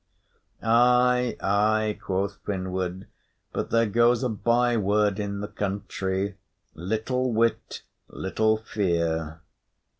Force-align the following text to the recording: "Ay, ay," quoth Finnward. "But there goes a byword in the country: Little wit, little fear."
"Ay, 0.63 1.37
ay," 1.41 1.95
quoth 2.03 2.43
Finnward. 2.43 3.05
"But 3.53 3.69
there 3.69 3.85
goes 3.85 4.23
a 4.23 4.29
byword 4.29 5.19
in 5.19 5.41
the 5.41 5.47
country: 5.47 6.37
Little 6.73 7.31
wit, 7.31 7.83
little 8.09 8.57
fear." 8.57 9.41